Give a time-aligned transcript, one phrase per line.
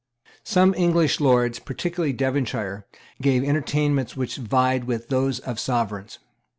[0.43, 2.87] Some English lords, particularly Devonshire,
[3.21, 6.17] gave entertainments which vied with those of Sovereigns.